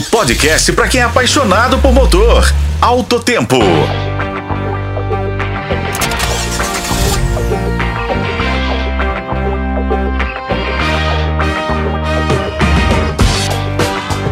[0.00, 2.50] O podcast para quem é apaixonado por motor.
[2.80, 3.58] Alto Tempo.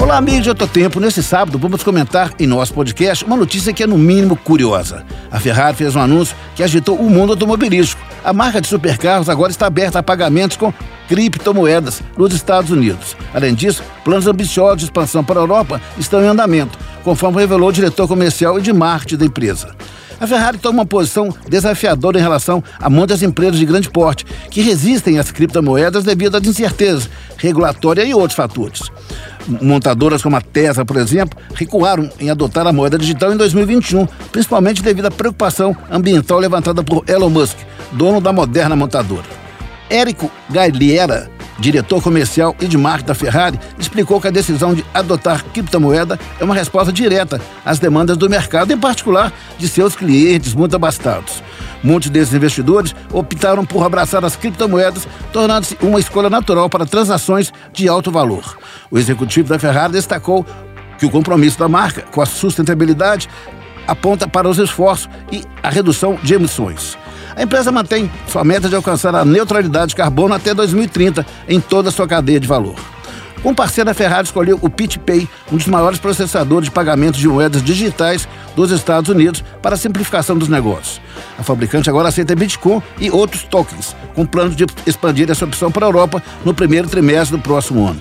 [0.00, 0.98] Olá, amigos de Outro Tempo.
[0.98, 5.04] Nesse sábado, vamos comentar em nosso podcast uma notícia que é, no mínimo, curiosa.
[5.30, 8.00] A Ferrari fez um anúncio que agitou o mundo automobilístico.
[8.24, 10.72] A marca de supercarros agora está aberta a pagamentos com
[11.10, 13.16] criptomoedas nos Estados Unidos.
[13.34, 17.72] Além disso, planos ambiciosos de expansão para a Europa estão em andamento, conforme revelou o
[17.72, 19.74] diretor comercial e de marketing da empresa.
[20.20, 24.60] A Ferrari toma uma posição desafiadora em relação a muitas empresas de grande porte que
[24.60, 28.82] resistem às criptomoedas devido às incertezas regulatórias e outros fatores.
[29.48, 34.80] Montadoras como a Tesla, por exemplo, recuaram em adotar a moeda digital em 2021, principalmente
[34.80, 37.56] devido à preocupação ambiental levantada por Elon Musk,
[37.90, 39.39] dono da moderna montadora.
[39.90, 45.44] Érico Gagliera, diretor comercial e de marketing da Ferrari, explicou que a decisão de adotar
[45.46, 50.76] criptomoeda é uma resposta direta às demandas do mercado, em particular de seus clientes muito
[50.76, 51.42] abastados.
[51.82, 57.88] Muitos desses investidores optaram por abraçar as criptomoedas, tornando-se uma escolha natural para transações de
[57.88, 58.58] alto valor.
[58.90, 60.46] O executivo da Ferrari destacou
[60.98, 63.28] que o compromisso da marca com a sustentabilidade
[63.88, 66.96] aponta para os esforços e a redução de emissões.
[67.40, 71.88] A empresa mantém sua meta de alcançar a neutralidade de carbono até 2030 em toda
[71.88, 72.74] a sua cadeia de valor.
[73.42, 77.62] Um parceiro da Ferrari escolheu o PitPay, um dos maiores processadores de pagamentos de moedas
[77.62, 81.00] digitais dos Estados Unidos, para a simplificação dos negócios.
[81.38, 85.86] A fabricante agora aceita Bitcoin e outros tokens, com planos de expandir essa opção para
[85.86, 88.00] a Europa no primeiro trimestre do próximo ano.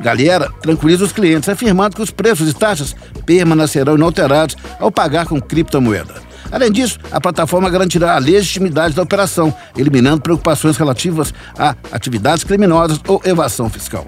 [0.00, 5.38] Galera tranquiliza os clientes, afirmando que os preços e taxas permanecerão inalterados ao pagar com
[5.38, 6.27] criptomoeda.
[6.50, 13.00] Além disso, a plataforma garantirá a legitimidade da operação, eliminando preocupações relativas a atividades criminosas
[13.06, 14.06] ou evasão fiscal.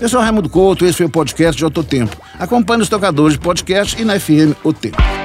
[0.00, 2.16] Eu sou Raimundo Couto, esse foi o podcast de Outro Tempo.
[2.38, 5.17] Acompanhe os tocadores de podcast e na FM O Tempo.